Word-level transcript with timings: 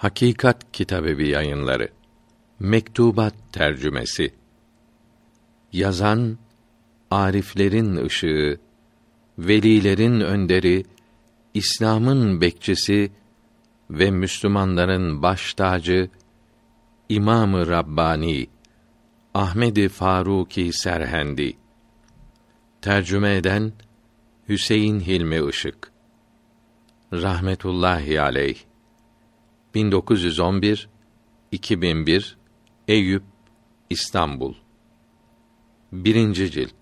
Hakikat 0.00 0.72
Kitabevi 0.72 1.28
Yayınları. 1.28 1.88
Mektubat 2.60 3.34
tercümesi. 3.52 4.34
Yazan 5.72 6.38
Ariflerin 7.10 7.96
ışığı, 7.96 8.60
velilerin 9.38 10.20
önderi, 10.20 10.84
İslam'ın 11.54 12.40
bekçisi 12.40 13.12
ve 13.90 14.10
Müslümanların 14.10 15.22
baş 15.22 15.54
tacı 15.54 16.10
İmam-ı 17.08 17.66
Rabbani 17.68 18.46
Ahmedi 19.34 19.88
Faruki 19.88 20.72
Serhendi. 20.72 21.56
Tercüme 22.82 23.36
eden 23.36 23.72
Hüseyin 24.48 25.00
Hilmi 25.00 25.48
Işık. 25.50 25.92
Rahmetullahi 27.12 28.20
aleyh 28.20 28.69
1911 29.74 30.88
2001 31.52 32.36
Eyüp 32.88 33.22
İstanbul 33.90 34.54
1. 35.92 36.34
cilt 36.34 36.74